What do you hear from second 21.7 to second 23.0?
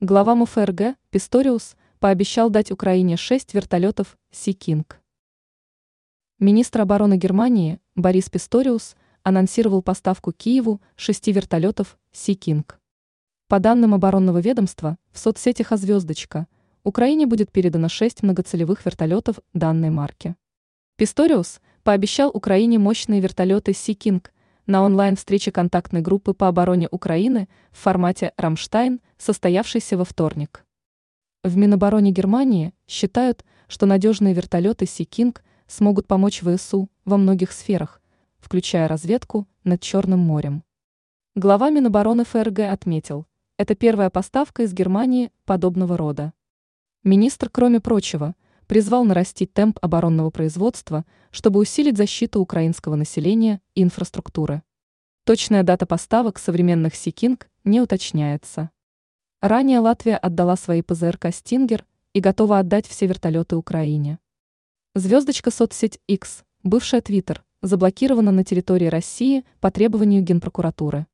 пообещал Украине